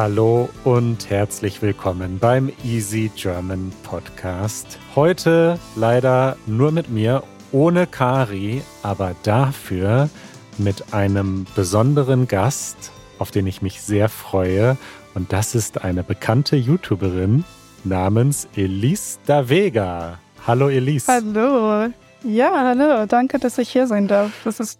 [0.00, 4.78] Hallo und herzlich willkommen beim Easy German Podcast.
[4.94, 10.08] Heute leider nur mit mir, ohne Kari, aber dafür
[10.56, 14.76] mit einem besonderen Gast, auf den ich mich sehr freue.
[15.14, 17.42] Und das ist eine bekannte YouTuberin
[17.82, 20.20] namens Elise da Vega.
[20.46, 21.10] Hallo Elise.
[21.12, 21.92] Hallo.
[22.22, 23.06] Ja, hallo.
[23.06, 24.30] Danke, dass ich hier sein darf.
[24.44, 24.78] Das ist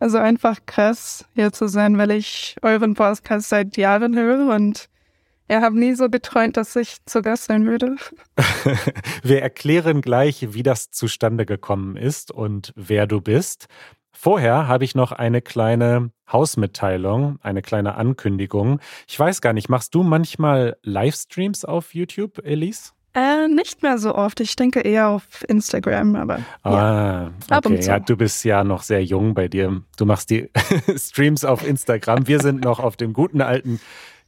[0.00, 4.88] also einfach krass, hier zu sein, weil ich euren Podcast seit Jahren höre und
[5.48, 7.96] ihr habt nie so geträumt, dass ich zu Gast sein würde.
[9.22, 13.66] Wir erklären gleich, wie das zustande gekommen ist und wer du bist.
[14.12, 18.80] Vorher habe ich noch eine kleine Hausmitteilung, eine kleine Ankündigung.
[19.06, 22.92] Ich weiß gar nicht, machst du manchmal Livestreams auf YouTube, Elise?
[23.44, 24.40] Äh, nicht mehr so oft.
[24.40, 26.40] Ich denke eher auf Instagram, aber.
[26.62, 27.58] Ah, ja.
[27.58, 27.80] okay.
[27.80, 29.82] Ja, du bist ja noch sehr jung bei dir.
[29.96, 30.50] Du machst die
[30.96, 32.26] Streams auf Instagram.
[32.26, 33.80] Wir sind noch auf dem guten alten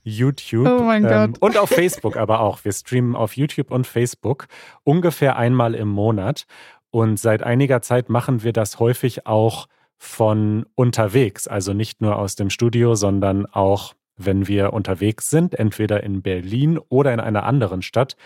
[0.03, 0.67] YouTube.
[0.67, 1.39] Oh mein ähm, Gott.
[1.41, 2.65] Und auf Facebook aber auch.
[2.65, 4.47] Wir streamen auf YouTube und Facebook
[4.85, 6.47] ungefähr einmal im Monat.
[6.91, 11.47] Und seit einiger Zeit machen wir das häufig auch von unterwegs.
[11.47, 16.79] Also nicht nur aus dem Studio, sondern auch wenn wir unterwegs sind, entweder in Berlin
[16.89, 18.17] oder in einer anderen Stadt.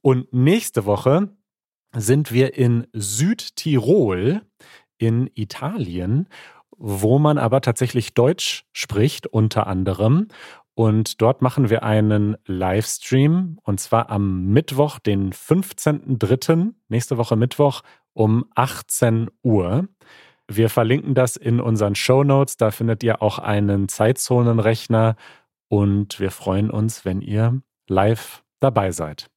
[0.00, 1.28] Und nächste Woche
[1.94, 4.42] sind wir in Südtirol
[4.98, 6.28] in Italien,
[6.78, 10.28] wo man aber tatsächlich Deutsch spricht, unter anderem.
[10.74, 17.82] Und dort machen wir einen Livestream und zwar am Mittwoch, den 15.03., nächste Woche Mittwoch
[18.12, 19.88] um 18 Uhr.
[20.48, 22.56] Wir verlinken das in unseren Show Notes.
[22.56, 25.16] Da findet ihr auch einen Zeitzonenrechner
[25.68, 29.30] und wir freuen uns, wenn ihr live dabei seid.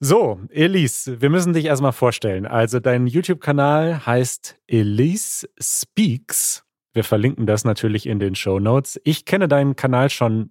[0.00, 2.46] So, Elise, wir müssen dich erstmal vorstellen.
[2.46, 6.64] Also dein YouTube-Kanal heißt Elise Speaks.
[6.92, 9.00] Wir verlinken das natürlich in den Show Notes.
[9.04, 10.50] Ich kenne deinen Kanal schon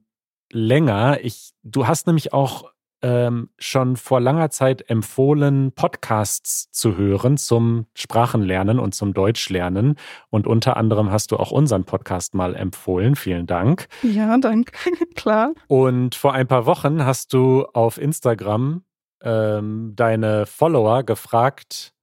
[0.52, 1.20] länger.
[1.22, 2.73] Ich, du hast nämlich auch
[3.03, 9.96] ähm, schon vor langer Zeit empfohlen, Podcasts zu hören zum Sprachenlernen und zum Deutschlernen.
[10.30, 13.16] Und unter anderem hast du auch unseren Podcast mal empfohlen.
[13.16, 13.88] Vielen Dank.
[14.02, 14.72] Ja, danke.
[15.16, 15.53] Klar.
[15.68, 18.84] Und vor ein paar Wochen hast du auf Instagram
[19.22, 21.94] ähm, deine Follower gefragt,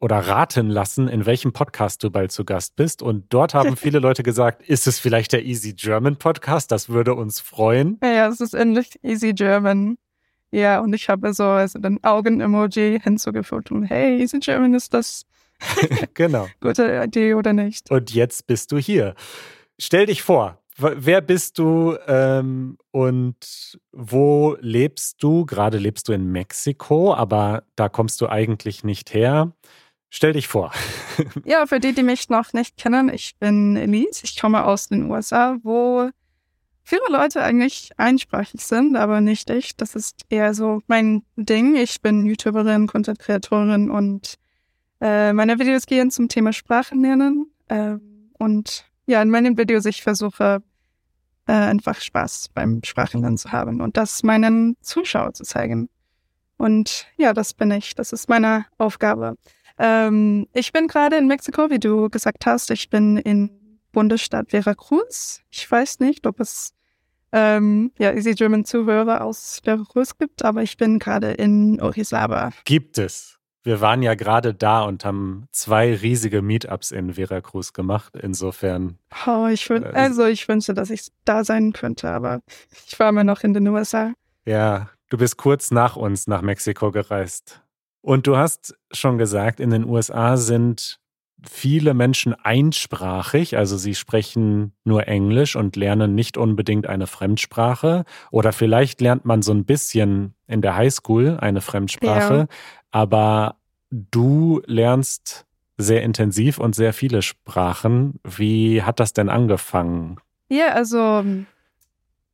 [0.00, 3.02] oder raten lassen, in welchem Podcast du bald zu Gast bist.
[3.02, 6.72] Und dort haben viele Leute gesagt, ist es vielleicht der Easy German Podcast?
[6.72, 8.00] Das würde uns freuen.
[8.02, 9.98] Ja, es ist endlich Easy German.
[10.52, 15.26] Ja, und ich habe so also den Augen-Emoji hinzugefügt und hey, Easy German ist das
[16.14, 16.48] genau.
[16.60, 17.90] gute Idee oder nicht?
[17.90, 19.14] Und jetzt bist du hier.
[19.78, 25.46] Stell dich vor, wer bist du ähm, und wo lebst du?
[25.46, 29.52] Gerade lebst du in Mexiko, aber da kommst du eigentlich nicht her.
[30.10, 30.72] Stell dich vor.
[31.44, 34.22] ja, für die, die mich noch nicht kennen, ich bin Elise.
[34.24, 36.10] Ich komme aus den USA, wo
[36.90, 39.76] viele Leute eigentlich einsprachig sind, aber nicht ich.
[39.76, 41.76] Das ist eher so mein Ding.
[41.76, 44.34] Ich bin YouTuberin, Content-Kreatorin und
[45.00, 47.46] äh, meine Videos gehen zum Thema Sprachenlernen.
[47.68, 47.96] Äh,
[48.38, 50.62] und ja, in meinen Videos ich versuche
[51.46, 55.88] äh, einfach Spaß beim Sprachenlernen zu haben und das meinen Zuschauern zu zeigen.
[56.56, 57.94] Und ja, das bin ich.
[57.94, 59.36] Das ist meine Aufgabe.
[59.78, 62.70] Ähm, ich bin gerade in Mexiko, wie du gesagt hast.
[62.72, 63.50] Ich bin in
[63.92, 65.40] Bundesstaat Veracruz.
[65.50, 66.74] Ich weiß nicht, ob es
[67.32, 72.50] ähm, ja, Easy German Zuhörer aus Veracruz gibt, aber ich bin gerade in Orizaba.
[72.64, 73.38] Gibt es.
[73.62, 78.16] Wir waren ja gerade da und haben zwei riesige Meetups in Veracruz gemacht.
[78.16, 78.98] Insofern.
[79.26, 82.40] Oh, ich wün äh, also ich wünschte, dass ich da sein könnte, aber
[82.86, 84.12] ich war immer noch in den USA.
[84.46, 87.62] Ja, du bist kurz nach uns nach Mexiko gereist.
[88.00, 90.99] Und du hast schon gesagt, in den USA sind
[91.48, 98.04] viele Menschen einsprachig, also sie sprechen nur Englisch und lernen nicht unbedingt eine Fremdsprache.
[98.30, 102.46] Oder vielleicht lernt man so ein bisschen in der Highschool eine Fremdsprache, ja.
[102.90, 103.56] aber
[103.90, 108.20] du lernst sehr intensiv und sehr viele Sprachen.
[108.24, 110.18] Wie hat das denn angefangen?
[110.48, 111.24] Ja, also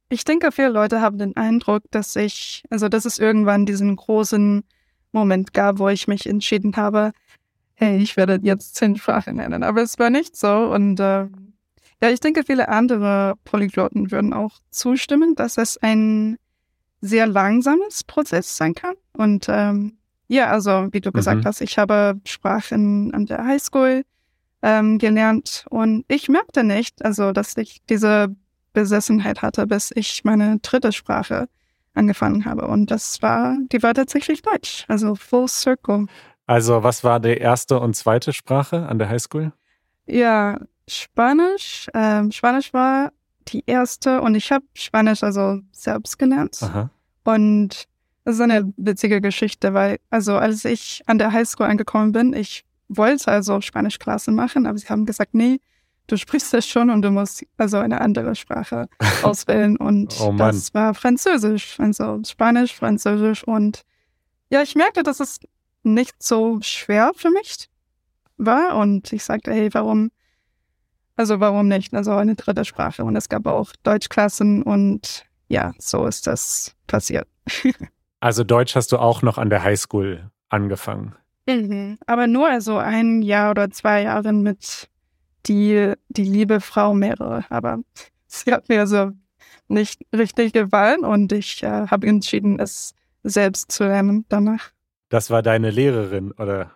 [0.08, 4.64] ich denke, viele Leute haben den Eindruck, dass ich, also dass es irgendwann diesen großen
[5.12, 7.12] Moment gab, wo ich mich entschieden habe,
[7.76, 9.62] hey, ich werde jetzt zehn Sprachen lernen.
[9.62, 10.72] Aber es war nicht so.
[10.72, 11.26] Und äh,
[12.02, 16.38] ja, ich denke, viele andere Polyglotten würden auch zustimmen, dass es ein
[17.00, 18.94] sehr langsames Prozess sein kann.
[19.12, 21.44] Und ähm, ja, also wie du gesagt mhm.
[21.44, 24.04] hast, ich habe Sprachen an der Highschool
[24.62, 28.34] ähm, gelernt und ich merkte nicht, also dass ich diese
[28.72, 31.48] Besessenheit hatte, bis ich meine dritte Sprache
[31.94, 32.66] angefangen habe.
[32.66, 36.06] Und das war, die war tatsächlich Deutsch, also Full Circle.
[36.46, 39.52] Also, was war die erste und zweite Sprache an der Highschool?
[40.06, 41.88] Ja, Spanisch.
[41.94, 43.12] Ähm, Spanisch war
[43.48, 46.58] die erste und ich habe Spanisch also selbst gelernt.
[46.62, 46.90] Aha.
[47.24, 47.86] Und
[48.24, 52.64] das ist eine witzige Geschichte, weil also als ich an der Highschool angekommen bin, ich
[52.88, 55.60] wollte also Spanischklasse machen, aber sie haben gesagt, nee,
[56.06, 58.88] du sprichst das schon und du musst also eine andere Sprache
[59.22, 59.76] auswählen.
[59.76, 63.44] Und Oh das war Französisch, also Spanisch, Französisch.
[63.44, 63.82] Und
[64.50, 65.40] ja, ich merkte, dass es
[65.86, 67.68] nicht so schwer für mich
[68.36, 68.76] war.
[68.76, 70.10] Und ich sagte, hey, warum,
[71.16, 71.94] also warum nicht?
[71.94, 73.04] Also eine dritte Sprache.
[73.04, 77.28] Und es gab auch Deutschklassen und ja, so ist das passiert.
[78.18, 81.14] Also Deutsch hast du auch noch an der Highschool angefangen.
[81.46, 81.98] Mhm.
[82.06, 84.88] Aber nur also ein Jahr oder zwei Jahre mit
[85.46, 87.44] die, die liebe Frau mehrere.
[87.50, 87.78] Aber
[88.26, 89.12] sie hat mir also
[89.68, 94.70] nicht richtig gefallen und ich äh, habe entschieden, es selbst zu lernen danach.
[95.08, 96.72] Das war deine Lehrerin, oder?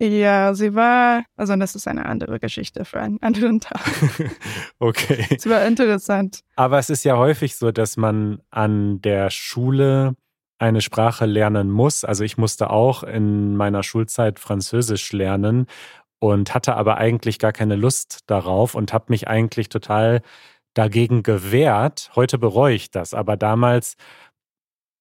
[0.00, 3.80] Ja, sie war, also das ist eine andere Geschichte für einen anderen Tag.
[4.78, 5.36] okay.
[5.38, 6.40] Sie war interessant.
[6.56, 10.16] Aber es ist ja häufig so, dass man an der Schule
[10.58, 12.04] eine Sprache lernen muss.
[12.04, 15.66] Also ich musste auch in meiner Schulzeit Französisch lernen
[16.18, 20.22] und hatte aber eigentlich gar keine Lust darauf und habe mich eigentlich total
[20.74, 22.10] dagegen gewehrt.
[22.16, 23.96] Heute bereue ich das, aber damals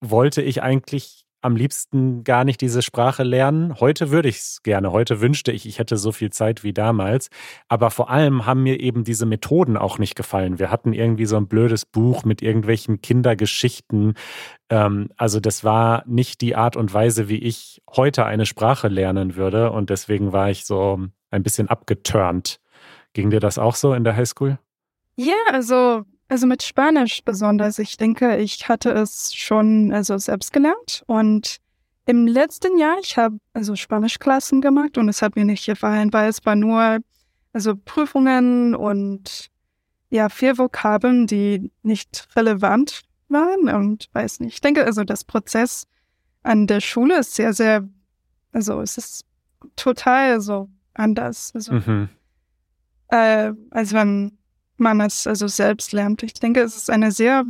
[0.01, 3.79] wollte ich eigentlich am liebsten gar nicht diese Sprache lernen.
[3.79, 4.91] Heute würde ich es gerne.
[4.91, 7.29] Heute wünschte ich, ich hätte so viel Zeit wie damals.
[7.67, 10.59] Aber vor allem haben mir eben diese Methoden auch nicht gefallen.
[10.59, 14.13] Wir hatten irgendwie so ein blödes Buch mit irgendwelchen Kindergeschichten.
[14.69, 19.35] Ähm, also das war nicht die Art und Weise, wie ich heute eine Sprache lernen
[19.35, 19.71] würde.
[19.71, 20.99] Und deswegen war ich so
[21.29, 22.59] ein bisschen abgeturnt.
[23.13, 24.57] Ging dir das auch so in der Highschool?
[25.15, 27.77] Ja, also, also mit Spanisch besonders.
[27.77, 31.57] Ich denke, ich hatte es schon also selbst gelernt und
[32.07, 36.27] im letzten Jahr, ich habe also Spanischklassen gemacht und es hat mir nicht gefallen, weil
[36.27, 36.97] es war nur
[37.53, 39.51] also Prüfungen und
[40.09, 44.55] ja, vier Vokabeln, die nicht relevant waren und weiß nicht.
[44.55, 45.85] Ich denke, also das Prozess
[46.41, 47.87] an der Schule ist sehr, sehr,
[48.53, 49.25] also es ist
[49.75, 51.51] total so anders.
[51.53, 52.09] Also Mhm.
[53.09, 54.39] äh, als wenn
[54.77, 56.23] man es also selbst lernt.
[56.23, 57.43] Ich denke, es ist eine sehr,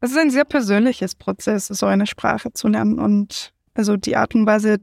[0.00, 4.34] es ist ein sehr persönliches Prozess, so eine Sprache zu lernen und also die Art
[4.34, 4.78] und Weise,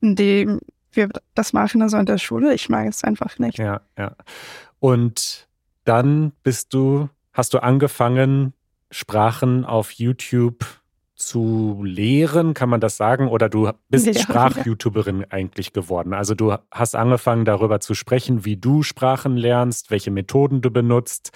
[0.00, 0.58] in die
[0.92, 3.58] wir das machen, also in der Schule, ich mag es einfach nicht.
[3.58, 4.14] Ja, ja.
[4.78, 5.48] Und
[5.84, 8.52] dann bist du, hast du angefangen,
[8.90, 10.64] Sprachen auf YouTube
[11.14, 13.28] zu lehren, kann man das sagen?
[13.28, 14.14] Oder du bist Ja.
[14.14, 16.12] Sprach-YouTuberin eigentlich geworden.
[16.12, 21.30] Also du hast angefangen, darüber zu sprechen, wie du Sprachen lernst, welche Methoden du benutzt.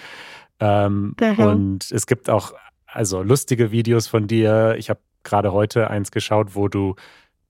[0.60, 1.14] Ähm.
[1.36, 2.52] Und es gibt auch
[2.86, 4.74] also lustige Videos von dir.
[4.78, 6.96] Ich habe gerade heute eins geschaut, wo du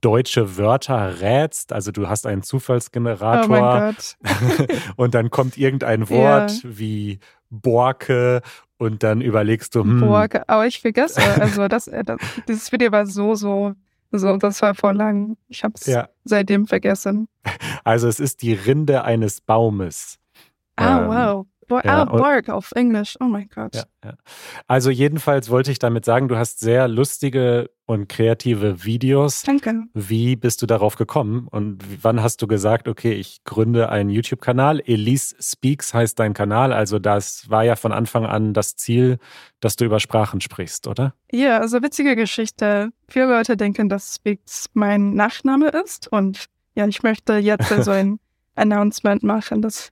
[0.00, 1.72] deutsche Wörter rätst.
[1.72, 4.16] Also du hast einen Oh Zufallsgenerator Gott.
[4.96, 6.08] und dann kommt irgendein Ja.
[6.10, 7.20] Wort wie
[7.50, 8.42] Borke
[8.78, 12.90] und dann überlegst du, hm, Boah, aber ich vergesse, also das, äh, das, dieses Video
[12.92, 13.74] war so, so,
[14.10, 15.36] so, das war vor lang.
[15.48, 17.28] Ich habe es ja, seitdem vergessen.
[17.84, 20.18] also es ist die Rinde eines Baumes.
[20.76, 21.46] Ah, Ähm, wow.
[21.68, 23.16] Bo ja, ah, Borg auf Englisch.
[23.20, 23.74] Oh mein Gott.
[23.74, 24.14] Ja, ja.
[24.66, 29.42] Also jedenfalls wollte ich damit sagen, du hast sehr lustige und kreative Videos.
[29.42, 29.84] Danke.
[29.94, 34.80] Wie bist du darauf gekommen und wann hast du gesagt, okay, ich gründe einen YouTube-Kanal?
[34.80, 39.18] Elise Speaks heißt dein Kanal, also das war ja von Anfang an das Ziel,
[39.60, 41.14] dass du über Sprachen sprichst, oder?
[41.30, 42.90] Ja, also witzige Geschichte.
[43.08, 48.20] Viele Leute denken, dass Speaks mein Nachname ist und ja, ich möchte jetzt so ein
[48.54, 49.90] Announcement machen, dass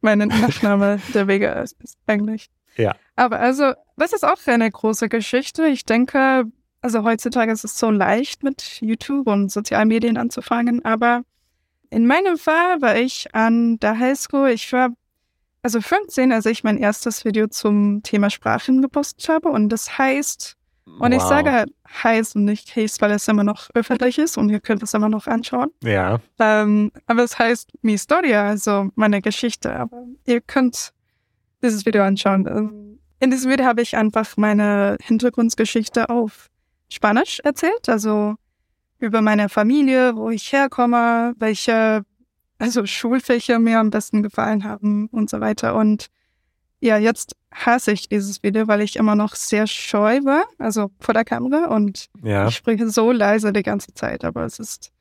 [0.00, 2.50] mein Nachname der Wege ist, ist eigentlich.
[2.76, 2.96] Ja.
[3.16, 5.66] Aber also, das ist auch eine große Geschichte.
[5.66, 6.44] Ich denke,
[6.80, 11.22] also heutzutage ist es so leicht mit YouTube und sozialen Medien anzufangen, aber
[11.90, 14.90] in meinem Fall war ich an der Highschool, ich war
[15.62, 20.58] also 15, als ich mein erstes Video zum Thema Sprachen gepostet habe und das heißt,
[20.86, 21.28] und ich Wow.
[21.28, 21.64] sage
[22.02, 25.08] heißt und nicht heißt, weil es immer noch öffentlich ist und ihr könnt es immer
[25.08, 25.70] noch anschauen.
[25.82, 29.74] Ja, Ähm, aber es heißt Mi Historia, also meine Geschichte.
[29.74, 30.92] Aber ihr könnt
[31.62, 32.46] dieses Video anschauen.
[32.46, 36.50] Ähm, In diesem Video habe ich einfach meine Hintergrundgeschichte auf
[36.90, 38.34] Spanisch erzählt, also
[38.98, 42.04] über meine Familie, wo ich herkomme, welche
[42.58, 45.74] also Schulfächer mir am besten gefallen haben und so weiter.
[45.74, 46.08] Und
[46.84, 51.14] ja, jetzt hasse ich dieses Video, weil ich immer noch sehr scheu war, also vor
[51.14, 52.46] der Kamera und ja.
[52.46, 54.92] ich spreche so leise die ganze Zeit, aber es ist,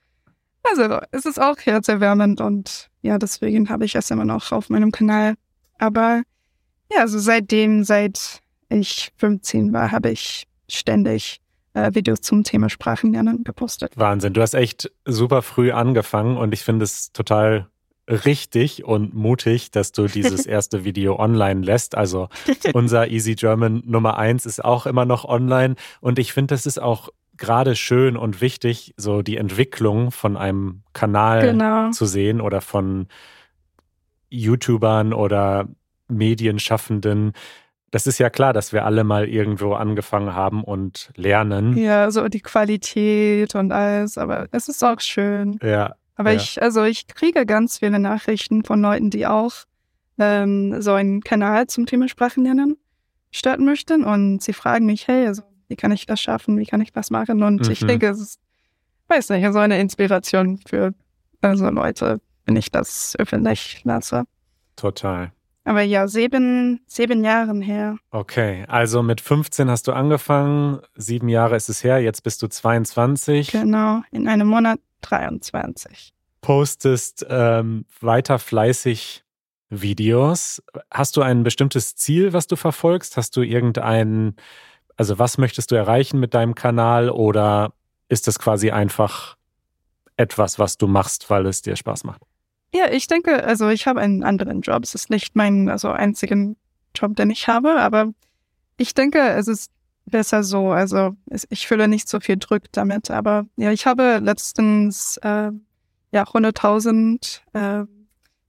[0.63, 4.91] also es ist auch herzerwärmend und ja, deswegen habe ich es immer noch auf meinem
[4.91, 5.35] Kanal.
[5.77, 6.23] Aber
[6.89, 11.41] ja, also seitdem, seit ich 15 war, habe ich ständig
[11.73, 13.97] äh, Videos zum Thema Sprachenlernen gepostet.
[13.97, 14.31] Wahnsinn.
[14.31, 17.67] Du hast echt super früh angefangen und ich finde es total
[18.07, 21.95] richtig und mutig, dass du dieses erste Video online lässt.
[21.95, 22.29] Also
[22.73, 25.75] unser Easy German Nummer eins ist auch immer noch online.
[26.01, 30.83] Und ich finde, das ist auch gerade schön und wichtig, so die Entwicklung von einem
[30.93, 31.91] Kanal genau.
[31.91, 33.07] zu sehen oder von
[34.29, 35.67] YouTubern oder
[36.07, 37.33] Medienschaffenden.
[37.91, 41.77] Das ist ja klar, dass wir alle mal irgendwo angefangen haben und lernen.
[41.77, 45.59] Ja, so die Qualität und alles, aber es ist auch schön.
[45.61, 45.95] Ja.
[46.15, 46.37] Aber ja.
[46.37, 49.53] ich, also ich kriege ganz viele Nachrichten von Leuten, die auch
[50.19, 52.77] ähm, so einen Kanal zum Thema Sprachenlernen
[53.31, 56.81] starten möchten und sie fragen mich, hey, also wie kann ich das schaffen, wie kann
[56.81, 57.41] ich das machen?
[57.41, 57.71] Und mhm.
[57.71, 58.39] ich denke, es ist,
[59.07, 60.93] weiß nicht, so eine Inspiration für
[61.41, 64.23] also Leute, wenn ich das öffentlich lasse.
[64.75, 65.31] Total.
[65.65, 67.97] Aber ja, sieben, sieben Jahren her.
[68.11, 72.47] Okay, also mit 15 hast du angefangen, sieben Jahre ist es her, jetzt bist du
[72.47, 73.51] 22.
[73.51, 76.13] Genau, in einem Monat 23.
[76.41, 79.23] Postest ähm, weiter fleißig
[79.69, 80.61] Videos.
[80.91, 83.17] Hast du ein bestimmtes Ziel, was du verfolgst?
[83.17, 84.35] Hast du irgendein,
[84.97, 87.73] also was möchtest du erreichen mit deinem Kanal oder
[88.09, 89.37] ist das quasi einfach
[90.17, 92.21] etwas, was du machst, weil es dir Spaß macht?
[92.73, 94.83] Ja, ich denke, also ich habe einen anderen Job.
[94.83, 96.57] Es ist nicht mein also einzigen
[96.95, 98.13] Job, den ich habe, aber
[98.77, 99.71] ich denke, es ist
[100.05, 100.71] besser so.
[100.71, 101.15] Also
[101.49, 103.11] ich fühle nicht so viel Druck damit.
[103.11, 105.51] Aber ja, ich habe letztens äh,
[106.11, 107.85] ja 100.000 äh,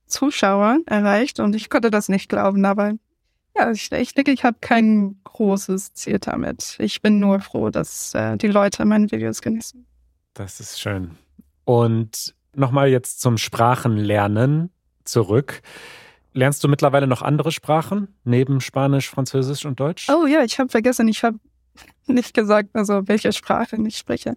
[0.06, 2.64] Zuschauer erreicht und ich konnte das nicht glauben.
[2.64, 2.92] Aber
[3.56, 6.76] ja, ich, ich denke, ich habe kein großes Ziel damit.
[6.78, 9.87] Ich bin nur froh, dass äh, die Leute meine Videos genießen.
[10.34, 11.12] Das ist schön.
[11.64, 14.70] Und nochmal jetzt zum Sprachenlernen
[15.04, 15.62] zurück.
[16.34, 20.08] Lernst du mittlerweile noch andere Sprachen neben Spanisch, Französisch und Deutsch?
[20.10, 21.38] Oh ja, ich habe vergessen, ich habe
[22.06, 24.36] nicht gesagt, also welche Sprache ich spreche.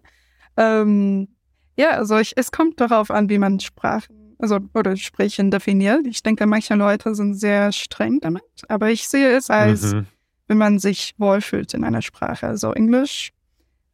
[0.56, 1.28] Ähm,
[1.76, 6.06] ja, also ich, es kommt darauf an, wie man Sprachen, also oder Sprechen definiert.
[6.06, 10.06] Ich denke, manche Leute sind sehr streng damit, aber ich sehe es als, mhm.
[10.46, 12.46] wenn man sich wohlfühlt in einer Sprache.
[12.46, 13.32] Also Englisch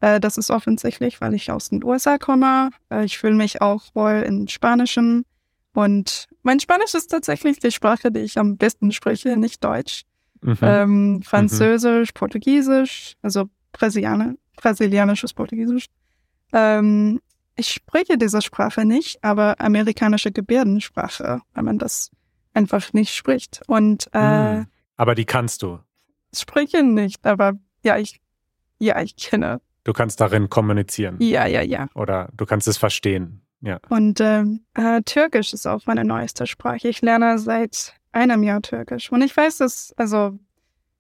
[0.05, 2.71] äh, das ist offensichtlich, weil ich aus den USA komme.
[2.91, 5.25] Äh, ich fühle mich auch wohl in Spanischen.
[5.75, 10.05] Und mein Spanisch ist tatsächlich die Sprache, die ich am besten spreche, nicht Deutsch.
[10.41, 10.59] Mhm.
[10.63, 11.23] Ähm.
[11.23, 12.19] Französisch, mhm.
[12.19, 15.87] Portugiesisch, also Brasilianer, brasilianisches Portugiesisch.
[16.53, 17.21] Ähm,
[17.57, 22.11] ich spreche diese Sprache nicht, aber amerikanische Gebärdensprache, weil man das
[22.53, 23.61] einfach nicht spricht.
[23.67, 24.67] Und äh, mhm.
[24.97, 25.81] aber die kannst du.
[26.33, 28.21] Spreche nicht, aber ja, ich
[28.79, 31.17] ja, ich kenne Du kannst darin kommunizieren.
[31.21, 31.89] Ja, ja, ja.
[31.95, 33.43] Oder du kannst es verstehen.
[33.65, 33.81] Ja.
[33.89, 36.87] Und ähm, äh, Türkisch ist auch meine neueste Sprache.
[36.87, 39.11] Ich lerne seit einem Jahr Türkisch.
[39.11, 40.39] Und ich weiß, dass, also,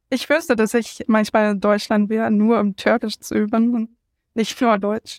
[0.08, 3.90] ich wüsste, dass ich manchmal in Deutschland wäre, nur um Türkisch zu üben und
[4.32, 5.18] nicht nur Deutsch.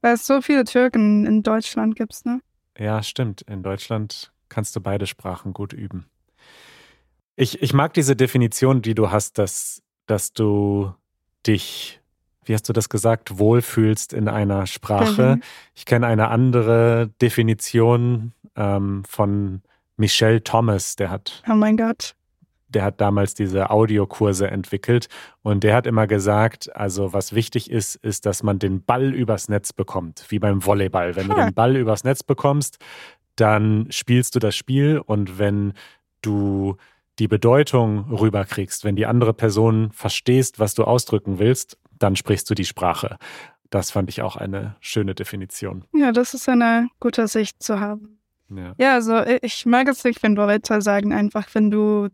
[0.00, 2.40] Weil es so viele Türken in Deutschland gibt, ne?
[2.78, 3.42] Ja, stimmt.
[3.42, 6.06] In Deutschland kannst du beide Sprachen gut üben.
[7.34, 10.94] Ich, ich mag diese Definition, die du hast, dass, dass du
[11.46, 12.00] dich
[12.46, 15.36] wie hast du das gesagt, wohlfühlst in einer Sprache.
[15.36, 15.42] Mhm.
[15.74, 19.62] Ich kenne eine andere Definition ähm, von
[19.96, 21.42] Michelle Thomas, der hat.
[21.50, 22.14] Oh mein Gott.
[22.68, 25.08] Der hat damals diese Audiokurse entwickelt
[25.42, 29.48] und der hat immer gesagt, also was wichtig ist, ist, dass man den Ball übers
[29.48, 31.16] Netz bekommt, wie beim Volleyball.
[31.16, 31.34] Wenn ha.
[31.34, 32.78] du den Ball übers Netz bekommst,
[33.36, 35.74] dann spielst du das Spiel und wenn
[36.22, 36.76] du
[37.18, 42.54] die Bedeutung rüberkriegst, wenn die andere Person verstehst, was du ausdrücken willst, dann sprichst du
[42.54, 43.18] die Sprache.
[43.70, 45.84] Das fand ich auch eine schöne Definition.
[45.94, 48.20] Ja, das ist eine gute Sicht zu haben.
[48.48, 52.08] Ja, ja also ich mag es nicht, wenn Leute sagen, einfach wenn du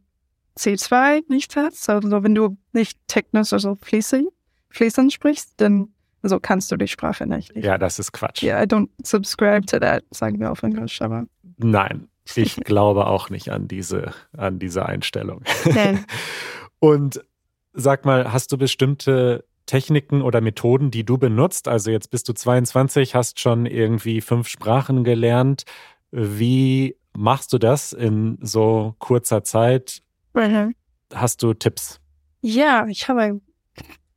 [0.57, 4.29] C2 nicht hast, also wenn du nicht technisch, also fließend,
[4.71, 5.89] fließend sprichst, dann
[6.23, 7.55] also kannst du die Sprache nicht.
[7.57, 8.43] Ja, das ist Quatsch.
[8.43, 11.25] Ja, yeah, I don't subscribe to that, sagen wir auf Englisch, aber.
[11.59, 15.43] Nein, ich glaube auch nicht an diese, an diese Einstellung.
[15.65, 16.05] Nein.
[16.79, 17.25] Und
[17.73, 21.69] sag mal, hast du bestimmte Techniken oder Methoden, die du benutzt?
[21.69, 25.65] Also jetzt bist du 22, hast schon irgendwie fünf Sprachen gelernt.
[26.11, 30.03] Wie machst du das in so kurzer Zeit?
[30.35, 30.75] Mhm.
[31.13, 32.01] Hast du Tipps?
[32.41, 33.41] Ja, ich habe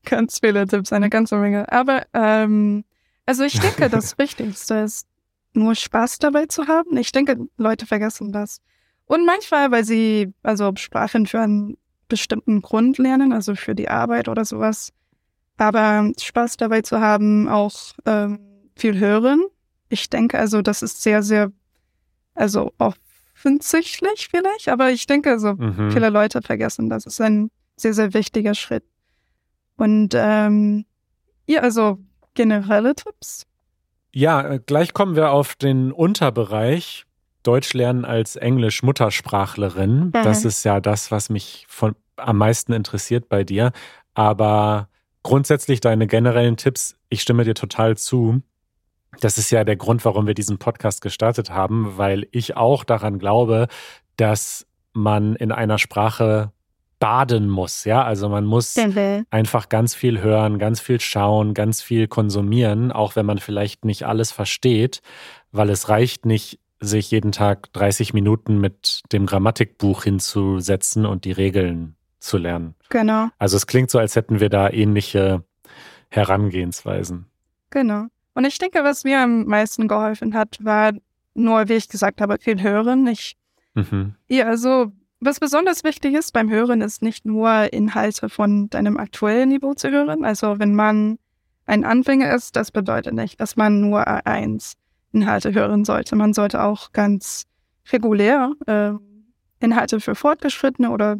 [0.05, 1.71] ganz viele Tipps, eine ganze Menge.
[1.71, 2.85] Aber ähm,
[3.25, 5.07] also ich denke, das Wichtigste ist
[5.53, 6.97] nur Spaß dabei zu haben.
[6.97, 8.61] Ich denke, Leute vergessen das.
[9.05, 14.27] Und manchmal, weil sie also Sprachen für einen bestimmten Grund lernen, also für die Arbeit
[14.27, 14.91] oder sowas,
[15.57, 17.74] aber Spaß dabei zu haben, auch
[18.05, 18.39] ähm,
[18.75, 19.45] viel hören.
[19.89, 21.51] Ich denke also, das ist sehr, sehr,
[22.33, 25.91] also offensichtlich vielleicht, aber ich denke, also mhm.
[25.91, 28.83] viele Leute vergessen, das ist ein sehr, sehr wichtiger Schritt.
[29.77, 30.85] Und ähm,
[31.47, 32.00] ja, also
[32.33, 33.45] generelle Tipps.
[34.13, 37.05] Ja, äh, gleich kommen wir auf den Unterbereich
[37.43, 40.05] Deutsch lernen als Englisch-Muttersprachlerin.
[40.05, 40.12] Mhm.
[40.12, 43.71] Das ist ja das, was mich von, am meisten interessiert bei dir.
[44.13, 44.89] Aber
[45.25, 48.44] grundsätzlich deine generellen Tipps, ich stimme dir total zu.
[49.22, 53.17] Das ist ja der Grund, warum wir diesen Podcast gestartet haben, weil ich auch daran
[53.17, 53.67] glaube,
[54.17, 56.51] dass man in einer Sprache
[57.00, 58.03] baden muss, ja.
[58.03, 58.75] Also man muss
[59.32, 64.05] einfach ganz viel hören, ganz viel schauen, ganz viel konsumieren, auch wenn man vielleicht nicht
[64.05, 65.01] alles versteht,
[65.51, 71.32] weil es reicht nicht, sich jeden Tag 30 Minuten mit dem Grammatikbuch hinzusetzen und die
[71.32, 72.75] Regeln zu lernen.
[72.89, 73.29] Genau.
[73.38, 75.44] Also es klingt so, als hätten wir da ähnliche
[76.10, 77.27] Herangehensweisen.
[77.70, 78.05] Genau.
[78.34, 80.94] Und ich denke, was mir am meisten geholfen hat, war
[81.34, 83.08] nur, wie ich gesagt habe, viel hören.
[83.08, 83.38] Ich,
[83.74, 84.15] mhm.
[84.27, 89.50] ja, also was besonders wichtig ist beim Hören, ist nicht nur Inhalte von deinem aktuellen
[89.50, 90.25] Niveau zu hören.
[90.25, 91.17] Also wenn man
[91.65, 94.74] ein Anfänger ist, das bedeutet nicht, dass man nur A1
[95.12, 96.15] Inhalte hören sollte.
[96.15, 97.46] Man sollte auch ganz
[97.91, 98.91] regulär äh,
[99.60, 101.17] Inhalte für Fortgeschrittene oder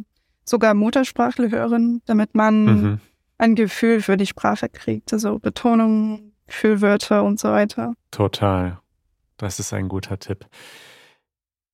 [0.48, 3.00] sogar Muttersprachler hören, damit man mhm.
[3.38, 5.12] ein Gefühl für die Sprache kriegt.
[5.12, 7.94] Also Betonung, Füllwörter und so weiter.
[8.10, 8.78] Total.
[9.36, 10.46] Das ist ein guter Tipp.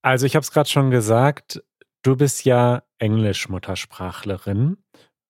[0.02, 1.62] Also ich habe es gerade schon gesagt,
[2.02, 4.76] Du bist ja Englisch-Muttersprachlerin.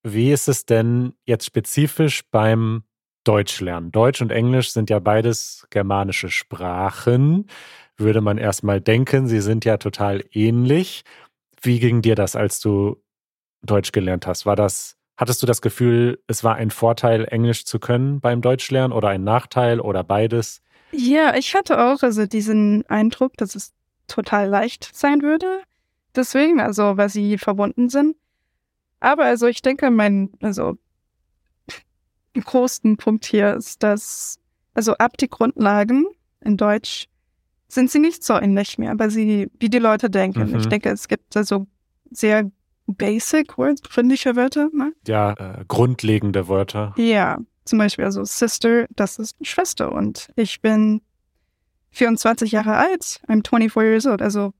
[0.03, 2.85] Wie ist es denn jetzt spezifisch beim
[3.25, 3.93] Deutschlernen?
[3.93, 7.47] Deutsch und Englisch sind ja beides germanische Sprachen.
[7.99, 11.03] Würde man erstmal denken, sie sind ja total ähnlich.
[11.61, 12.97] Wie ging dir das, als du
[13.63, 14.47] Deutsch gelernt hast?
[14.47, 18.93] War das, hattest du das Gefühl, es war ein Vorteil, Englisch zu können beim Deutschlernen
[18.93, 20.63] oder ein Nachteil oder beides?
[20.93, 23.73] Ja, ich hatte auch also diesen Eindruck, dass es
[24.09, 25.63] total leicht sein würde
[26.15, 28.17] deswegen, also weil sie verbunden sind.
[29.01, 30.79] Aber also ich denke, mein, also
[32.35, 34.39] größten Punkt hier ist, dass,
[34.75, 36.07] also ab die Grundlagen
[36.41, 37.09] in Deutsch
[37.69, 40.51] sind sie nicht so ähnlich mehr, aber sie, wie die Leute denken.
[40.51, 40.59] Mhm.
[40.59, 41.67] Ich denke, es gibt also
[42.11, 42.51] sehr
[42.93, 44.69] basic Words, gründliche Wörter.
[44.73, 44.93] Ne?
[45.07, 46.95] Ja, äh, grundlegende Wörter.
[46.97, 51.01] Ja, zum Beispiel also Sister, das ist Schwester und ich bin
[51.91, 54.53] 24 Jahre alt, I'm 24 years old, also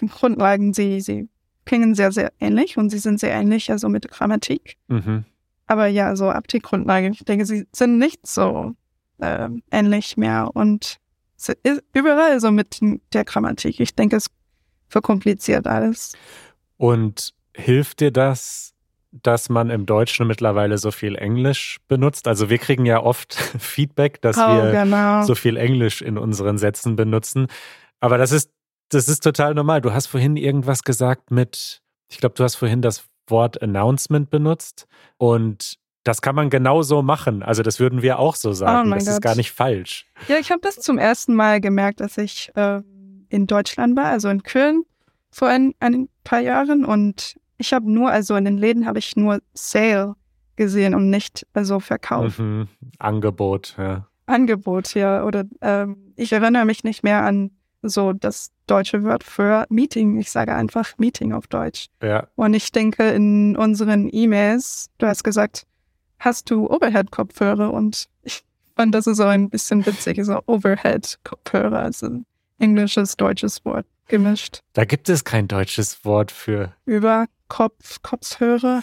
[0.00, 1.28] Grundlagen, sie, sie
[1.64, 4.76] klingen sehr, sehr ähnlich und sie sind sehr ähnlich, also mit Grammatik.
[4.88, 5.24] Mhm.
[5.66, 8.74] Aber ja, so ab die Grundlage, ich denke, sie sind nicht so
[9.18, 10.98] äh, ähnlich mehr und
[11.92, 12.80] überall so mit
[13.12, 13.80] der Grammatik.
[13.80, 14.26] Ich denke, es
[14.88, 16.14] verkompliziert alles.
[16.76, 18.74] Und hilft dir das,
[19.10, 22.26] dass man im Deutschen mittlerweile so viel Englisch benutzt?
[22.26, 25.22] Also wir kriegen ja oft Feedback, dass oh, wir genau.
[25.22, 27.46] so viel Englisch in unseren Sätzen benutzen.
[28.00, 28.50] Aber das ist
[28.90, 29.80] das ist total normal.
[29.80, 34.86] Du hast vorhin irgendwas gesagt mit, ich glaube, du hast vorhin das Wort Announcement benutzt
[35.16, 37.42] und das kann man genauso machen.
[37.42, 38.92] Also das würden wir auch so sagen.
[38.92, 39.14] Oh das Gott.
[39.14, 40.06] ist gar nicht falsch.
[40.28, 42.82] Ja, ich habe das zum ersten Mal gemerkt, dass ich äh,
[43.30, 44.84] in Deutschland war, also in Köln
[45.30, 49.16] vor ein, ein paar Jahren und ich habe nur, also in den Läden habe ich
[49.16, 50.14] nur Sale
[50.56, 52.38] gesehen und nicht also Verkauf.
[52.38, 52.68] Mhm.
[52.98, 54.06] Angebot, ja.
[54.26, 55.24] Angebot, ja.
[55.24, 57.50] Oder ähm, ich erinnere mich nicht mehr an
[57.82, 60.18] so das deutsche Wort für Meeting.
[60.18, 61.88] Ich sage einfach Meeting auf Deutsch.
[62.02, 62.28] Ja.
[62.34, 65.66] Und ich denke in unseren E-Mails, du hast gesagt,
[66.18, 67.72] hast du Overhead-Kopfhörer?
[67.72, 68.42] Und ich
[68.74, 72.26] fand das ist so ein bisschen witzig, so Overhead-Kopfhörer, also ein
[72.58, 74.60] englisches, deutsches Wort gemischt.
[74.72, 76.72] Da gibt es kein deutsches Wort für.
[76.86, 78.82] Über Kopf, Kopfhörer.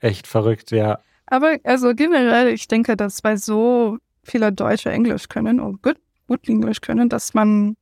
[0.00, 0.98] Echt verrückt, ja.
[1.26, 5.96] Aber also generell, ich denke, dass bei so viele Deutsche Englisch können und gut,
[6.26, 7.76] gut Englisch können, dass man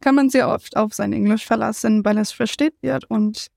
[0.00, 3.04] kann man sehr oft auf sein Englisch verlassen, weil es versteht wird.
[3.10, 3.48] Und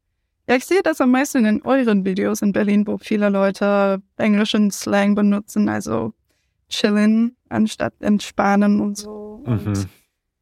[0.47, 4.71] ja, ich sehe das am meisten in euren Videos in Berlin, wo viele Leute englischen
[4.71, 6.13] Slang benutzen, also
[6.69, 9.43] chillen anstatt entspannen und so.
[9.45, 9.51] Mhm.
[9.51, 9.87] Und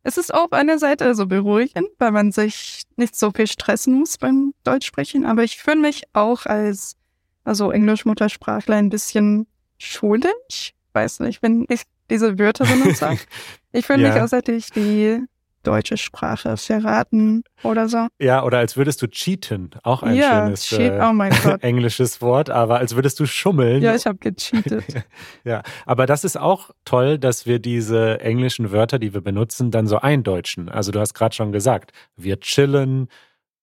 [0.09, 4.17] es ist auf einer Seite so beruhigend, weil man sich nicht so viel stressen muss
[4.17, 5.23] beim Deutschsprechen.
[5.25, 6.95] Aber ich fühle mich auch als
[7.43, 9.45] also Englisch-Muttersprachler ein bisschen
[9.77, 10.73] schuldig.
[10.93, 13.17] Weiß nicht, wenn ich diese Wörter benutze.
[13.71, 14.09] ich fühle ja.
[14.11, 15.23] mich, als hätte ich die
[15.63, 18.07] deutsche Sprache verraten oder so.
[18.19, 22.49] Ja, oder als würdest du cheaten, auch ein ja, schönes cheat, äh, oh englisches Wort,
[22.49, 23.81] aber als würdest du schummeln.
[23.81, 25.05] Ja, ich habe gecheatet.
[25.43, 29.87] ja, aber das ist auch toll, dass wir diese englischen Wörter, die wir benutzen, dann
[29.87, 30.69] so eindeutschen.
[30.69, 33.07] Also du hast gerade schon gesagt, wir chillen,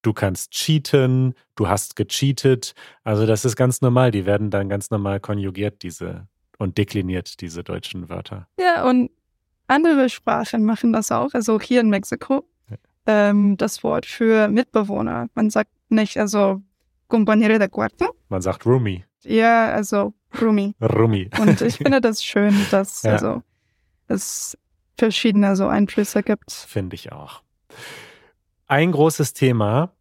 [0.02, 2.74] du kannst cheaten, du hast gecheatet.
[3.04, 6.28] Also das ist ganz normal, die werden dann ganz normal konjugiert, diese
[6.58, 8.48] und dekliniert, diese deutschen Wörter.
[8.58, 9.10] Ja, und
[9.66, 11.34] andere Sprachen machen das auch.
[11.34, 12.44] Also hier in Mexiko
[13.06, 15.28] ähm, das Wort für Mitbewohner.
[15.34, 16.62] Man sagt nicht, also
[17.08, 18.14] compañero de cuarto.
[18.28, 19.04] Man sagt Roomie.
[19.22, 20.74] Ja, also Roomie.
[20.80, 21.30] Roomie.
[21.38, 23.12] Und ich finde das schön, dass ja.
[23.12, 23.42] also
[24.08, 24.58] es
[24.98, 26.52] verschiedene so Einflüsse gibt.
[26.52, 27.42] Finde ich auch.
[28.66, 29.92] Ein großes Thema,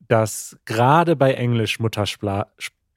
[0.00, 2.50] das gerade bei Englisch-Muttersprachler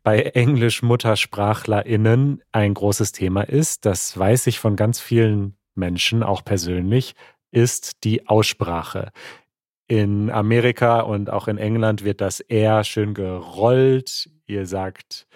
[0.04, 7.14] bei Englisch-MuttersprachlerInnen ein großes Thema ist, das weiß ich von ganz vielen Menschen, auch persönlich,
[7.52, 9.12] ist die Aussprache.
[9.88, 14.30] In Amerika und auch in England wird das eher schön gerollt.
[14.48, 15.28] Ihr sagt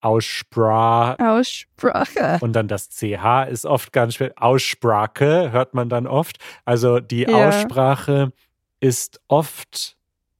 [0.00, 1.16] Aussprache.
[1.18, 2.38] Aussprache.
[2.40, 4.32] Und dann das CH ist oft ganz schwer.
[4.36, 6.38] Aussprache hört man dann oft.
[6.64, 7.48] Also die ja.
[7.48, 8.32] Aussprache
[8.80, 9.96] ist oft,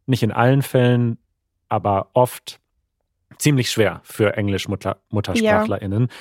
[0.06, 1.18] nicht in allen Fällen,
[1.68, 2.60] aber oft
[3.38, 6.02] ziemlich schwer für Englisch-MuttersprachlerInnen.
[6.02, 6.14] Ja.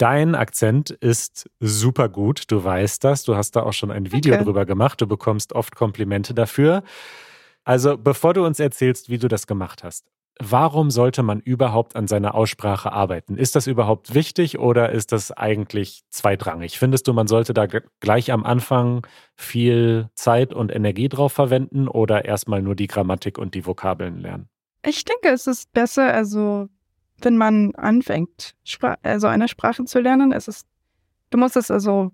[0.00, 2.44] Dein Akzent ist super gut.
[2.48, 3.22] Du weißt das.
[3.24, 4.44] Du hast da auch schon ein Video okay.
[4.44, 4.98] drüber gemacht.
[4.98, 6.84] Du bekommst oft Komplimente dafür.
[7.64, 10.06] Also, bevor du uns erzählst, wie du das gemacht hast,
[10.40, 13.36] warum sollte man überhaupt an seiner Aussprache arbeiten?
[13.36, 16.78] Ist das überhaupt wichtig oder ist das eigentlich zweitrangig?
[16.78, 17.66] Findest du, man sollte da
[18.00, 23.54] gleich am Anfang viel Zeit und Energie drauf verwenden oder erstmal nur die Grammatik und
[23.54, 24.48] die Vokabeln lernen?
[24.82, 26.70] Ich denke, es ist besser, also
[27.24, 30.66] wenn man anfängt, Spra also eine Sprache zu lernen, es ist,
[31.30, 32.12] du musst es also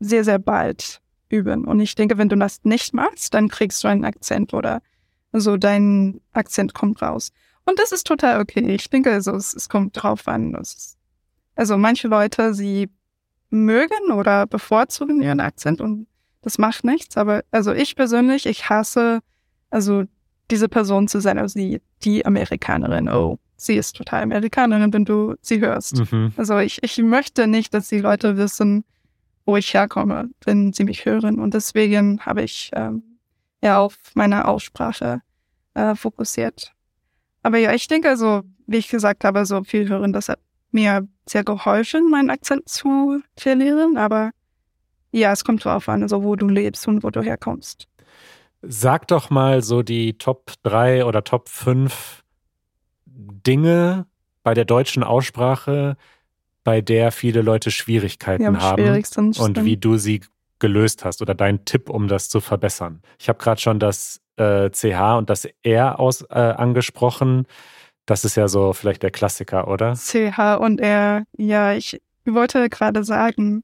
[0.00, 1.64] sehr, sehr bald üben.
[1.64, 4.82] Und ich denke, wenn du das nicht machst, dann kriegst du einen Akzent oder
[5.32, 7.32] also dein Akzent kommt raus.
[7.64, 8.60] Und das ist total okay.
[8.72, 10.54] Ich denke, also es, es kommt drauf an.
[10.54, 10.96] Ist,
[11.56, 12.88] also manche Leute, sie
[13.50, 16.06] mögen oder bevorzugen ihren Akzent und
[16.42, 17.16] das macht nichts.
[17.16, 19.20] Aber also ich persönlich, ich hasse
[19.70, 20.04] also
[20.50, 23.08] diese Person zu sein, also die, die Amerikanerin.
[23.08, 26.10] Oh, sie ist total Amerikanerin, wenn du sie hörst.
[26.12, 26.32] Mhm.
[26.36, 28.84] Also ich, ich möchte nicht, dass die Leute wissen,
[29.46, 31.38] wo ich herkomme, wenn sie mich hören.
[31.38, 33.02] Und deswegen habe ich ähm,
[33.62, 35.20] ja auf meine Aussprache
[35.74, 36.72] äh, fokussiert.
[37.42, 41.06] Aber ja, ich denke also, wie ich gesagt habe, so viel hören, das hat mir
[41.28, 43.96] sehr geholfen, meinen Akzent zu verlieren.
[43.96, 44.30] Aber
[45.12, 47.86] ja, es kommt drauf an, also wo du lebst und wo du herkommst.
[48.62, 52.23] Sag doch mal so die Top 3 oder Top 5
[53.14, 54.06] Dinge
[54.42, 55.96] bei der deutschen Aussprache,
[56.64, 59.02] bei der viele Leute Schwierigkeiten ja, haben
[59.38, 60.22] und wie du sie
[60.58, 63.02] gelöst hast oder dein Tipp, um das zu verbessern.
[63.18, 67.46] Ich habe gerade schon das äh, CH und das R aus, äh, angesprochen.
[68.06, 69.94] Das ist ja so vielleicht der Klassiker, oder?
[69.94, 73.62] CH und R, ja, ich wollte gerade sagen,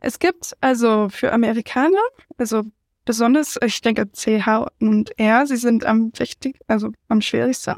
[0.00, 2.02] es gibt also für Amerikaner,
[2.36, 2.62] also
[3.04, 7.76] besonders, ich denke, CH und R, sie sind am wichtig, also am schwierigsten.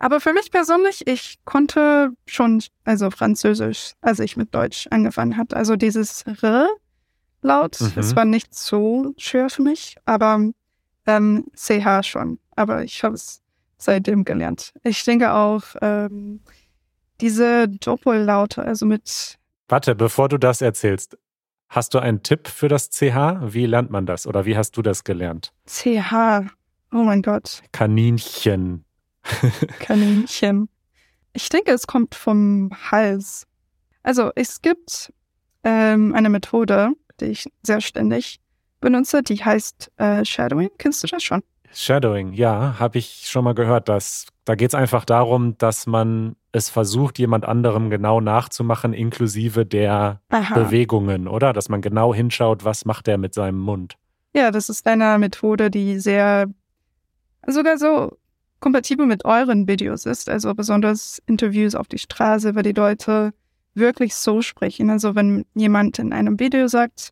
[0.00, 5.56] Aber für mich persönlich, ich konnte schon, also Französisch, als ich mit Deutsch angefangen hatte.
[5.56, 6.68] Also dieses R
[7.42, 7.92] laut, mhm.
[7.94, 10.50] das war nicht so schwer für mich, aber
[11.06, 12.38] ähm, CH schon.
[12.56, 13.42] Aber ich habe es
[13.76, 14.72] seitdem gelernt.
[14.82, 16.40] Ich denke auch, ähm,
[17.20, 19.38] diese Doppellaute, also mit.
[19.68, 21.16] Warte, bevor du das erzählst,
[21.70, 23.54] Hast du einen Tipp für das CH?
[23.54, 25.52] Wie lernt man das oder wie hast du das gelernt?
[25.66, 26.42] CH.
[26.92, 27.62] Oh mein Gott.
[27.70, 28.84] Kaninchen.
[29.80, 30.68] Kaninchen.
[31.32, 33.46] Ich denke, es kommt vom Hals.
[34.02, 35.12] Also es gibt
[35.64, 38.40] ähm, eine Methode, die ich sehr ständig
[38.80, 40.70] benutze, die heißt äh, Shadowing.
[40.78, 41.42] Kennst du das schon?
[41.72, 43.88] Shadowing, ja, habe ich schon mal gehört.
[43.88, 49.64] Dass, da geht es einfach darum, dass man es versucht, jemand anderem genau nachzumachen, inklusive
[49.64, 50.54] der Aha.
[50.54, 51.52] Bewegungen, oder?
[51.52, 53.96] Dass man genau hinschaut, was macht er mit seinem Mund.
[54.34, 56.46] Ja, das ist eine Methode, die sehr,
[57.46, 58.16] sogar so
[58.60, 60.28] kompatibel mit euren Videos ist.
[60.28, 63.32] Also besonders Interviews auf die Straße, weil die Leute
[63.74, 64.90] wirklich so sprechen.
[64.90, 67.10] Also wenn jemand in einem Video sagt,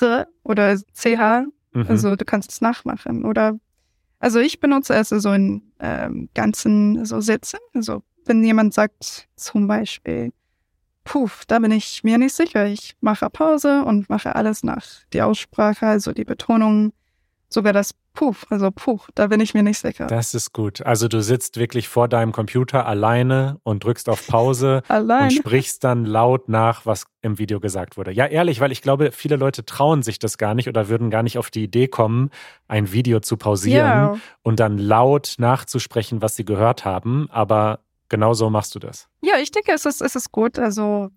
[0.00, 1.86] R oder CH, mhm.
[1.88, 3.24] also du kannst es nachmachen.
[3.24, 3.58] Oder
[4.18, 9.66] also ich benutze es so in ähm, ganzen so Sätzen, also wenn jemand sagt zum
[9.66, 10.32] Beispiel,
[11.04, 15.22] puh, da bin ich mir nicht sicher, ich mache Pause und mache alles nach die
[15.22, 16.92] Aussprache, also die Betonung,
[17.48, 20.08] sogar das Puh, also Puh, da bin ich mir nicht sicher.
[20.08, 20.82] Das ist gut.
[20.82, 26.04] Also du sitzt wirklich vor deinem Computer alleine und drückst auf Pause und sprichst dann
[26.04, 28.10] laut nach, was im Video gesagt wurde.
[28.10, 31.22] Ja, ehrlich, weil ich glaube, viele Leute trauen sich das gar nicht oder würden gar
[31.22, 32.30] nicht auf die Idee kommen,
[32.66, 34.18] ein Video zu pausieren yeah.
[34.42, 37.28] und dann laut nachzusprechen, was sie gehört haben.
[37.30, 39.08] Aber genau so machst du das.
[39.20, 40.58] Ja, ich denke, es ist, es ist gut.
[40.58, 41.10] Also,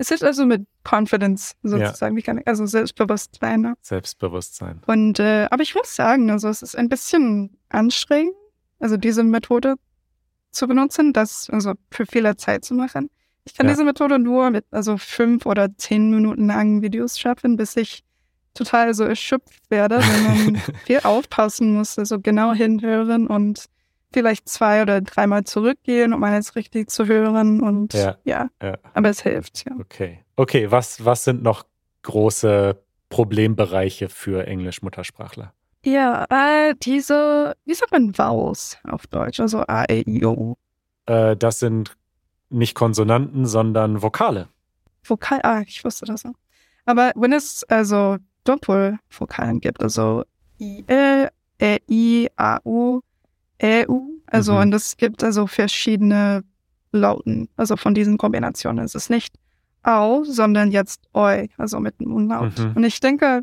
[0.00, 2.18] es ist also mit Confidence sozusagen, ja.
[2.18, 3.60] wie kann ich, also Selbstbewusstsein.
[3.60, 3.74] Ne?
[3.82, 4.80] Selbstbewusstsein.
[4.86, 8.32] Und, äh, aber ich muss sagen, also es ist ein bisschen anstrengend,
[8.78, 9.74] also diese Methode
[10.52, 13.10] zu benutzen, das also für viele Zeit zu machen.
[13.44, 13.74] Ich kann ja.
[13.74, 18.02] diese Methode nur mit also fünf oder zehn Minuten langen Videos schaffen, bis ich
[18.54, 23.66] total so erschöpft werde, wenn man viel aufpassen muss, also genau hinhören und
[24.12, 27.60] vielleicht zwei oder dreimal zurückgehen, um alles richtig zu hören.
[27.60, 28.48] Und ja, ja.
[28.62, 28.76] ja.
[28.94, 29.76] aber es hilft, ja.
[29.78, 30.24] Okay.
[30.36, 31.64] Okay, was, was sind noch
[32.02, 35.52] große Problembereiche für Englisch-Muttersprachler?
[35.84, 39.40] Ja, äh, diese, wie sagt man Vowels auf Deutsch?
[39.40, 40.56] Also A, E, I, O.
[41.06, 41.96] Äh, das sind
[42.50, 44.48] nicht Konsonanten, sondern Vokale.
[45.02, 46.26] Vokal, ah, ich wusste das.
[46.26, 46.34] auch.
[46.84, 50.24] Aber wenn es also Doppelvokalen gibt, also
[50.60, 53.00] I, E, E, I, A, U,
[53.60, 54.58] E, U, also Mhm.
[54.60, 56.42] und es gibt also verschiedene
[56.92, 58.84] Lauten, also von diesen Kombinationen.
[58.84, 59.34] Es ist nicht
[59.82, 62.58] Au, sondern jetzt Oi, also mit einem Unlaut.
[62.58, 62.72] Mhm.
[62.76, 63.42] Und ich denke,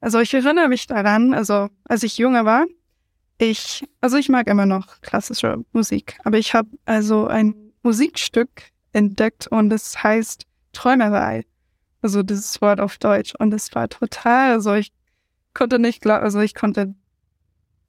[0.00, 2.64] also ich erinnere mich daran, also als ich jünger war,
[3.38, 8.50] ich, also ich mag immer noch klassische Musik, aber ich habe also ein Musikstück
[8.92, 11.44] entdeckt und es heißt Träumerei.
[12.02, 13.34] Also dieses Wort auf Deutsch.
[13.38, 14.90] Und es war total, also ich
[15.54, 16.94] konnte nicht glauben, also ich konnte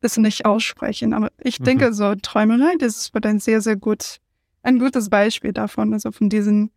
[0.03, 1.13] es nicht aussprechen.
[1.13, 1.63] Aber ich Mhm.
[1.65, 4.17] denke so, Träumerei, das wird ein sehr, sehr gut,
[4.63, 6.71] ein gutes Beispiel davon, also von diesen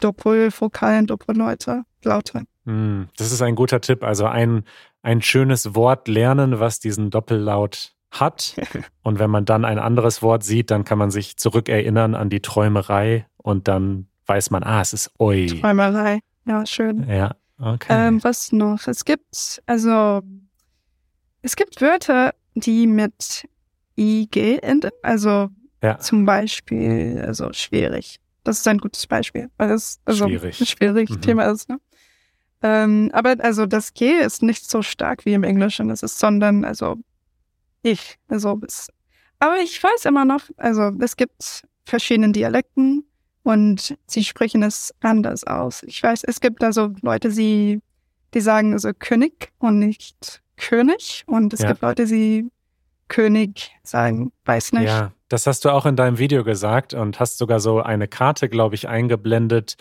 [0.00, 2.42] Doppelvokalen, Doppelleute, Laute.
[2.66, 4.02] Hm, Das ist ein guter Tipp.
[4.02, 4.64] Also ein,
[5.02, 8.54] ein schönes Wort lernen, was diesen Doppellaut hat.
[9.02, 12.40] Und wenn man dann ein anderes Wort sieht, dann kann man sich zurückerinnern an die
[12.40, 15.46] Träumerei und dann weiß man, ah, es ist Oi.
[15.46, 16.20] Träumerei.
[16.46, 17.06] Ja, schön.
[17.08, 17.86] Ja, okay.
[18.08, 18.86] Ähm, was noch?
[18.86, 20.22] Es gibt, also,
[21.42, 23.46] es gibt Wörter, die mit
[23.96, 24.90] IG enden.
[25.02, 25.48] Also
[25.82, 25.98] Ja.
[25.98, 28.18] zum Beispiel, also schwierig.
[28.42, 30.60] Das ist ein gutes Beispiel, weil es also Schwierig.
[30.60, 31.20] ein schwierig Mhm.
[31.22, 31.68] Thema ist.
[31.68, 31.78] Ne?
[32.62, 35.90] Ähm, aber also das G ist nicht so stark wie im Englischen.
[35.90, 36.96] Es ist, sondern also
[37.82, 38.16] ich.
[38.28, 38.88] Also es,
[39.38, 43.04] aber ich weiß immer noch, also es gibt verschiedene Dialekten
[43.42, 45.82] und sie sprechen es anders aus.
[45.82, 47.80] Ich weiß, es gibt also Leute, die,
[48.32, 51.68] die sagen also König und nicht König und es Ja.
[51.68, 52.48] gibt Leute, die
[53.08, 54.84] König sagen, weiß nicht.
[54.84, 58.48] Ja, das hast du auch in deinem Video gesagt und hast sogar so eine Karte,
[58.48, 59.76] glaube ich, eingeblendet,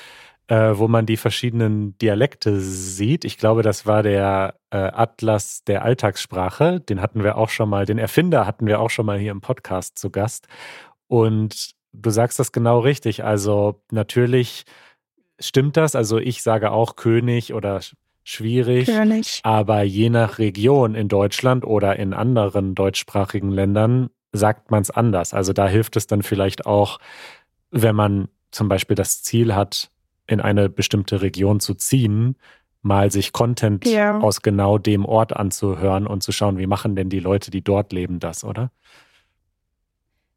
[0.47, 3.23] äh, wo man die verschiedenen Dialekte sieht.
[3.23, 6.81] Ich glaube, das war der äh, Atlas der Alltagssprache.
[6.81, 9.41] Den hatten wir auch schon mal, den Erfinder hatten wir auch schon mal hier im
[9.41, 10.47] Podcast zu Gast.
[11.07, 13.23] Und du sagst das genau richtig.
[13.23, 14.65] Also natürlich
[15.39, 15.95] stimmt das.
[15.95, 17.79] Also ich sage auch König oder
[18.23, 18.87] schwierig.
[18.87, 19.39] König.
[19.43, 25.33] Aber je nach Region in Deutschland oder in anderen deutschsprachigen Ländern sagt man es anders.
[25.33, 26.99] Also da hilft es dann vielleicht auch,
[27.71, 29.89] wenn man zum Beispiel das Ziel hat,
[30.27, 32.37] in eine bestimmte Region zu ziehen,
[32.81, 34.19] mal sich Content Ja.
[34.19, 37.93] aus genau dem Ort anzuhören und zu schauen, wie machen denn die Leute, die dort
[37.93, 38.71] leben, das, oder?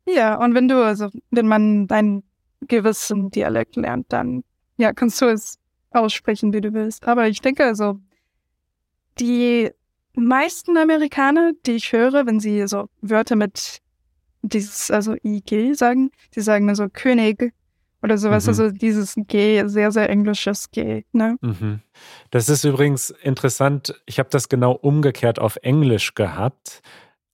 [0.08, 2.22] Ja, und wenn du, also wenn man deinen
[2.60, 4.44] gewissen Dialekt lernt, dann
[4.76, 5.58] ja, kannst du es
[5.96, 7.06] aussprechen, wie du willst.
[7.06, 7.98] Aber ich denke also,
[9.18, 9.70] die
[10.14, 13.80] meisten Amerikaner, die ich höre, wenn sie so Wörter mit
[14.42, 17.52] dieses, also IG sagen, die sagen also König
[18.02, 18.48] oder sowas, Mhm.
[18.50, 21.36] also dieses G, sehr, sehr englisches G, ne?
[21.40, 21.80] Mhm.
[22.30, 24.00] Das ist übrigens interessant.
[24.06, 26.82] Ich habe das genau umgekehrt auf Englisch gehabt.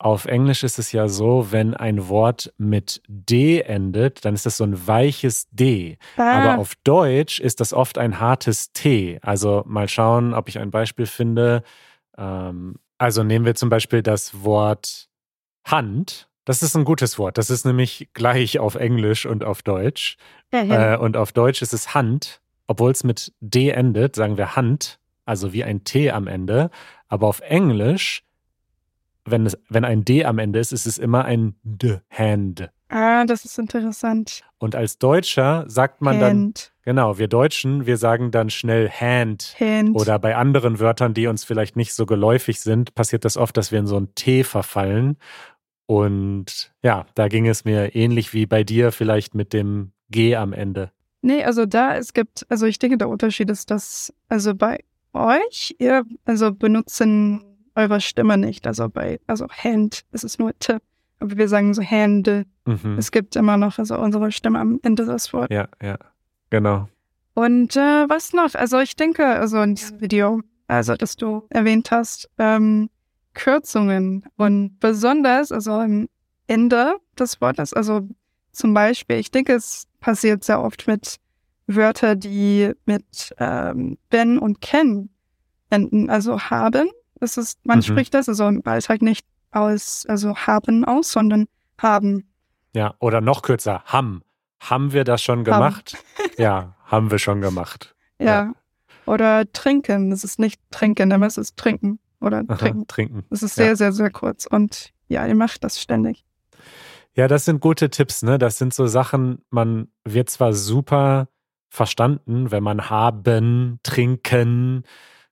[0.03, 4.57] Auf Englisch ist es ja so, wenn ein Wort mit D endet, dann ist das
[4.57, 5.97] so ein weiches D.
[6.17, 9.21] Ah, Aber auf Deutsch ist das oft ein hartes T.
[9.23, 11.63] Also mal schauen, ob ich ein Beispiel finde.
[12.19, 15.09] Ähm, also nehmen wir zum Beispiel das Wort
[15.65, 16.29] Hand.
[16.45, 17.39] Das ist ein gutes Wort.
[17.39, 20.17] Das ist nämlich gleich auf Englisch und auf Deutsch.
[20.95, 22.41] Äh, und auf Deutsch ist es Hand.
[22.67, 26.71] Obwohl es mit D endet, sagen wir Hand, also wie ein T am Ende.
[27.07, 28.25] Aber auf Englisch,
[29.25, 32.71] wenn, es, wenn ein D am Ende ist, ist es immer ein D, Hand.
[32.89, 34.43] ah, das ist interessant.
[34.59, 39.57] Und als Deutscher sagt man dann, Hand, genau, wir Deutschen, wir sagen dann schnell Hand.
[39.59, 39.97] Hand.
[39.97, 43.73] Oder bei anderen Wörtern, die uns vielleicht nicht so geläufig sind, passiert das oft, dass
[43.73, 45.17] wir in so ein T verfallen.
[45.87, 50.53] Und ja, da ging es mir ähnlich wie bei dir, vielleicht mit dem G am
[50.53, 50.91] Ende.
[51.23, 54.81] Nee, also da, es gibt, also ich denke, der Unterschied ist, dass, also bei
[55.13, 58.67] euch, ihr, also benutzen eure Stimme nicht.
[58.67, 60.79] Also bei, also Hand, es ist nur T.
[61.21, 62.45] Aber wir sagen so Hände.
[62.65, 62.97] Mhm.
[62.99, 65.55] Es gibt immer noch, also unsere Stimme am Ende des Wortes.
[65.55, 65.99] Ja, ja,
[66.51, 66.89] genau.
[67.35, 68.55] Und äh, was noch?
[68.55, 72.91] Also ich denke, also in diesem Video, also das du erwähnt hast, ähm,
[73.35, 76.09] Kürzungen und besonders, also am
[76.47, 78.07] Ende des Wortes, also
[78.53, 81.17] zum Beispiel, ich denke, es passiert sehr oft mit
[81.67, 85.09] Wörtern, die mit ähm, Ben und Ken
[85.71, 86.91] enden, also haben.
[87.23, 87.83] Das ist, man Mhm.
[87.83, 91.47] spricht das also im Alltag nicht aus, also haben aus, sondern
[91.79, 92.29] haben.
[92.75, 94.23] Ja, oder noch kürzer, ham.
[94.61, 95.97] Haben wir das schon gemacht?
[96.37, 97.95] ja, haben wir schon gemacht.
[98.19, 98.27] Ja.
[98.27, 98.53] Ja.
[99.07, 100.11] Oder trinken.
[100.11, 102.01] Das ist nicht trinken, aber es ist trinken.
[102.21, 102.87] Oder Aha, trinken.
[102.89, 103.25] trinken.
[103.31, 103.65] Es ist Ja.
[103.67, 104.47] sehr, sehr, sehr kurz.
[104.47, 106.25] Und ja, ihr macht das ständig.
[107.15, 108.39] Ja, das sind gute Tipps, ne?
[108.39, 111.29] Das sind so Sachen, man wird zwar super
[111.69, 114.83] verstanden, wenn man haben, trinken,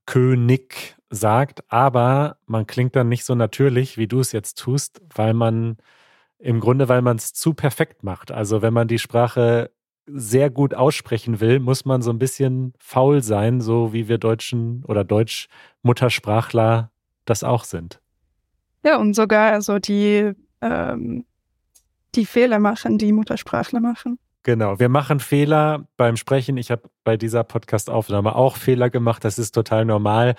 [0.07, 5.35] König sagt, aber man klingt dann nicht so natürlich, wie du es jetzt tust, weil
[5.35, 5.77] man
[6.39, 8.33] im Grunde, weil man es zu perfekt macht.
[8.33, 9.71] Also wenn man die Sprache
[10.07, 14.85] sehr gut aussprechen will, muss man so ein bisschen faul sein, so wie wir Deutschen
[14.87, 16.91] oder Deutsch-Muttersprachler
[17.25, 18.01] das auch sind.
[18.85, 21.27] Ja, und sogar also die, ähm,
[22.15, 24.19] die Fehler machen, die Muttersprachler machen.
[24.43, 26.57] Genau, wir machen Fehler beim Sprechen.
[26.57, 29.23] Ich habe bei dieser Podcast-Aufnahme auch Fehler gemacht.
[29.23, 30.35] Das ist total normal.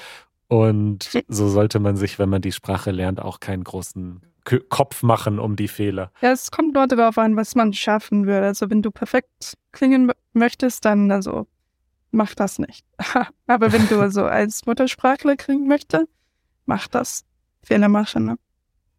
[0.51, 4.19] Und so sollte man sich, wenn man die Sprache lernt, auch keinen großen
[4.67, 6.11] Kopf machen um die Fehler.
[6.19, 8.43] Ja, es kommt nur darauf an, was man schaffen will.
[8.43, 11.47] Also wenn du perfekt klingen möchtest, dann also
[12.11, 12.85] mach das nicht.
[13.47, 16.07] Aber wenn du so als Muttersprachler klingen möchtest,
[16.65, 17.23] mach das.
[17.63, 18.25] Fehler machen.
[18.25, 18.35] Ne?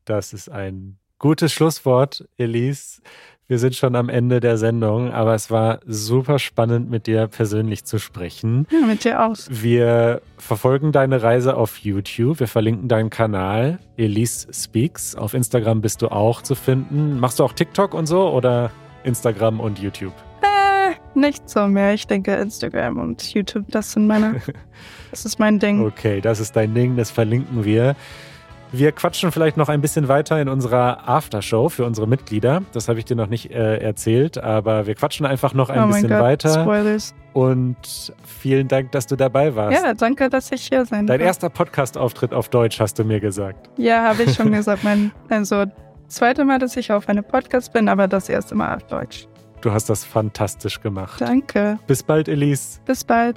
[0.07, 3.01] Das ist ein gutes Schlusswort, Elise.
[3.47, 7.85] Wir sind schon am Ende der Sendung, aber es war super spannend, mit dir persönlich
[7.85, 8.67] zu sprechen.
[8.71, 9.37] Ja, mit dir auch.
[9.49, 12.41] Wir verfolgen deine Reise auf YouTube.
[12.41, 15.15] Wir verlinken deinen Kanal, Elise Speaks.
[15.15, 17.21] Auf Instagram bist du auch zu finden.
[17.21, 18.71] Machst du auch TikTok und so oder
[19.05, 20.15] Instagram und YouTube?
[20.43, 21.95] Äh, nicht so mehr.
[21.95, 24.41] Ich denke, Instagram und YouTube, das sind meine.
[25.13, 25.87] das ist mein Ding.
[25.87, 27.95] Okay, das ist dein Ding, das verlinken wir.
[28.75, 32.63] Wir quatschen vielleicht noch ein bisschen weiter in unserer Aftershow für unsere Mitglieder.
[32.73, 35.87] Das habe ich dir noch nicht äh, erzählt, aber wir quatschen einfach noch ein oh
[35.89, 36.63] bisschen Gott, weiter.
[36.63, 37.15] Spoilers.
[37.35, 39.83] Und vielen Dank, dass du dabei warst.
[39.83, 43.69] Ja, danke, dass ich hier sein Dein erster Podcast-Auftritt auf Deutsch, hast du mir gesagt.
[43.77, 44.85] Ja, habe ich schon gesagt.
[44.85, 45.67] Mein, also,
[46.09, 49.29] zweite Mal, dass ich auf einem Podcast bin, aber das erste Mal auf Deutsch.
[49.61, 51.21] Du hast das fantastisch gemacht.
[51.21, 51.79] Danke.
[51.87, 52.81] Bis bald, Elise.
[52.87, 53.37] Bis bald.